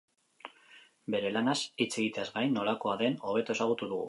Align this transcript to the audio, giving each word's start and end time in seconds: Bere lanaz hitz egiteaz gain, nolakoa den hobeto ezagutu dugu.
Bere 1.15 1.31
lanaz 1.35 1.57
hitz 1.61 1.91
egiteaz 1.91 2.27
gain, 2.39 2.57
nolakoa 2.59 2.97
den 3.05 3.21
hobeto 3.29 3.59
ezagutu 3.59 3.93
dugu. 3.95 3.99